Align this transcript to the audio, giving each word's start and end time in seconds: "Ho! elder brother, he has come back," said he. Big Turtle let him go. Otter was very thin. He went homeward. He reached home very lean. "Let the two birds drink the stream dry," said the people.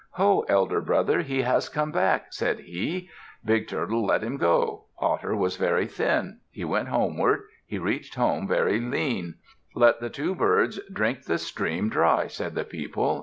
"Ho! 0.13 0.43
elder 0.49 0.81
brother, 0.81 1.21
he 1.21 1.43
has 1.43 1.69
come 1.69 1.91
back," 1.91 2.33
said 2.33 2.61
he. 2.61 3.07
Big 3.45 3.67
Turtle 3.67 4.03
let 4.03 4.23
him 4.23 4.37
go. 4.37 4.85
Otter 4.97 5.35
was 5.35 5.57
very 5.57 5.85
thin. 5.85 6.39
He 6.49 6.65
went 6.65 6.87
homeward. 6.87 7.41
He 7.67 7.77
reached 7.77 8.15
home 8.15 8.47
very 8.47 8.79
lean. 8.79 9.35
"Let 9.75 9.99
the 9.99 10.09
two 10.09 10.33
birds 10.33 10.79
drink 10.91 11.25
the 11.25 11.37
stream 11.37 11.87
dry," 11.87 12.25
said 12.25 12.55
the 12.55 12.63
people. 12.65 13.19